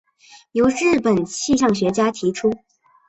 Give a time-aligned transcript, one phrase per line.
[0.53, 2.51] 由日本气象学家所提出。